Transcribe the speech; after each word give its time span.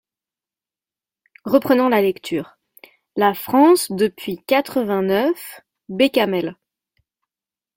Reprenant 1.45 1.87
la 1.87 2.01
lecture. 2.01 2.57
"La 3.15 3.35
France 3.35 3.91
depuis 3.91 4.43
quatre-vingt-neuf…" 4.47 5.61
Bécamel. 5.89 6.57